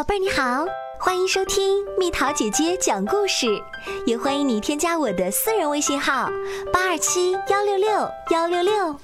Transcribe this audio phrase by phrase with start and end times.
[0.00, 0.64] 宝贝儿你好，
[0.98, 3.62] 欢迎收听蜜桃姐姐讲故事，
[4.06, 6.30] 也欢迎你添加我的私人微信号
[6.72, 8.96] 八二七幺六六幺六六。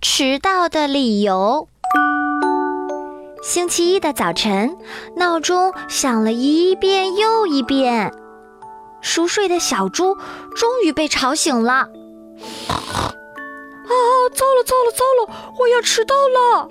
[0.00, 1.66] 迟到的理由。
[3.42, 4.78] 星期一的早晨，
[5.16, 8.14] 闹钟响了一遍又一遍，
[9.00, 10.16] 熟睡的小猪
[10.54, 11.72] 终于被吵醒了。
[11.72, 11.88] 啊！
[14.32, 15.52] 糟了糟了糟了！
[15.58, 16.68] 我要迟到了。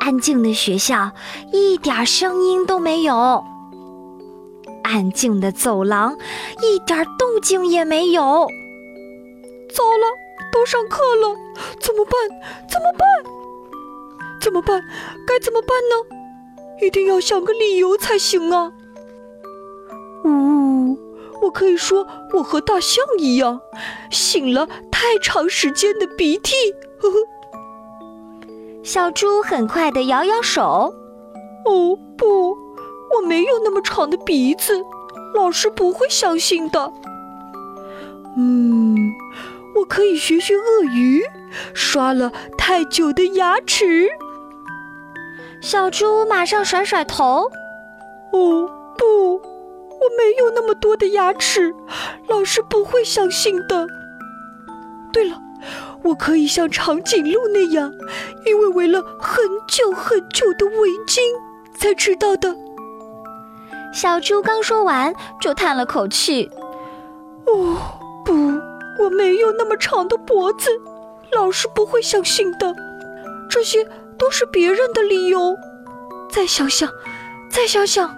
[0.00, 1.12] 安静的学校，
[1.52, 3.44] 一点声音都没有。
[4.84, 6.16] 安静的走廊，
[6.62, 8.22] 一点动静也没有。
[9.70, 10.06] 糟了，
[10.52, 11.36] 都上课了，
[11.78, 12.14] 怎么办？
[12.68, 13.06] 怎么办？
[14.40, 14.82] 怎么办？
[15.26, 16.16] 该怎么办呢？
[16.80, 18.72] 一定要想个理由才行啊！
[20.24, 20.96] 呜，
[21.42, 23.60] 我可以说我和大象一样，
[24.10, 26.54] 擤了太长时间的鼻涕。
[27.00, 27.16] 呵呵。
[28.88, 30.94] 小猪很快地摇摇手，
[31.66, 34.82] 哦不，我没有那么长的鼻子，
[35.34, 36.90] 老师不会相信的。
[38.38, 38.96] 嗯，
[39.76, 41.22] 我可以学学鳄鱼，
[41.74, 44.08] 刷了太久的牙齿。
[45.60, 47.50] 小猪马上甩甩头，
[48.32, 51.74] 哦不，我没有那么多的牙齿，
[52.26, 53.86] 老师不会相信的。
[55.12, 55.42] 对了。
[56.02, 57.92] 我可以像长颈鹿那样，
[58.46, 61.20] 因为围了很久很久的围巾
[61.76, 62.56] 才知道的。
[63.92, 66.50] 小猪刚说完，就叹了口气
[67.46, 67.76] ：“哦，
[68.24, 68.32] 不，
[69.02, 70.70] 我没有那么长的脖子，
[71.32, 72.74] 老师不会相信的。
[73.50, 73.84] 这些
[74.18, 75.56] 都是别人的理由。
[76.30, 76.88] 再想想，
[77.50, 78.14] 再想想，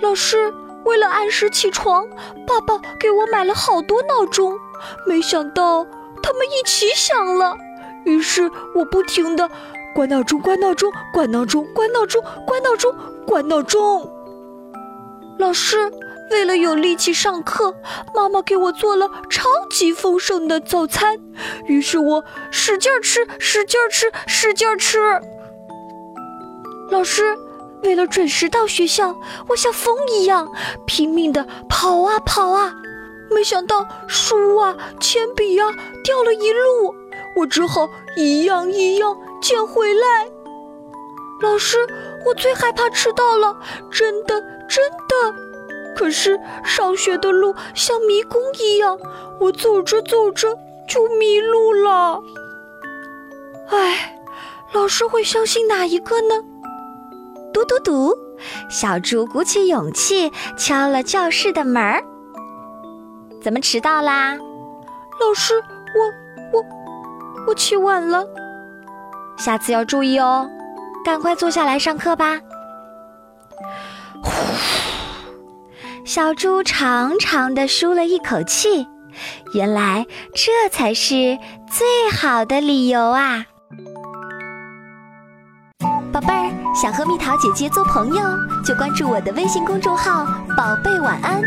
[0.00, 0.52] 老师
[0.84, 2.06] 为了按时起床，
[2.46, 4.58] 爸爸给我买了好多闹钟，
[5.06, 5.86] 没想到。”
[6.22, 7.56] 他们一起响了，
[8.04, 9.50] 于是我不停的
[9.94, 12.94] 关闹钟、关闹钟、关闹钟、关闹钟、关闹钟、
[13.26, 14.10] 关闹钟。
[15.38, 15.90] 老师
[16.30, 17.74] 为了有力气上课，
[18.14, 21.18] 妈妈给我做了超级丰盛的早餐，
[21.66, 25.20] 于是我使劲吃、使劲吃、使劲吃。
[26.90, 27.36] 老师
[27.82, 29.16] 为了准时到学校，
[29.48, 30.48] 我像风一样
[30.86, 32.74] 拼命的跑啊跑啊。
[33.30, 35.64] 没想到书啊、铅笔呀
[36.04, 36.94] 掉了一路，
[37.36, 40.28] 我只好一样一样捡回来。
[41.40, 41.78] 老师，
[42.24, 43.56] 我最害怕迟到了，
[43.90, 45.34] 真的真的。
[45.96, 48.98] 可是上学的路像迷宫一样，
[49.40, 50.56] 我走着走着
[50.88, 52.22] 就迷路了。
[53.68, 54.18] 唉，
[54.72, 56.42] 老师会相信哪一个呢？
[57.52, 58.16] 嘟嘟嘟，
[58.70, 62.04] 小猪鼓起勇气敲了教室的门儿。
[63.42, 64.36] 怎么迟到啦？
[65.20, 66.64] 老师，我我
[67.48, 68.24] 我起晚了，
[69.36, 70.48] 下次要注意哦。
[71.04, 72.38] 赶快坐下来上课吧。
[74.22, 74.30] 呼，
[76.04, 78.86] 小猪长长的舒了一口气，
[79.54, 81.36] 原来这才是
[81.68, 83.44] 最好的理由啊！
[86.12, 88.22] 宝贝儿，想和蜜桃姐姐做朋友，
[88.64, 90.24] 就关注我的微信公众号
[90.56, 91.42] “宝贝晚安”。